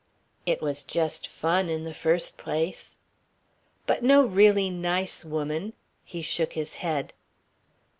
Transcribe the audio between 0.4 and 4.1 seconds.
"It was just fun, in the first place." "But